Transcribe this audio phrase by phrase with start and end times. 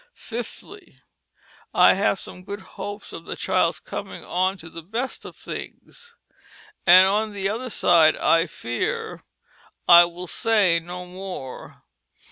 [0.15, 0.99] ffifthlie:
[1.75, 6.15] I have some good hopes of the child's coming on to the best thinges.
[6.87, 9.21] And on the other side I fear
[9.87, 11.83] I will say no more.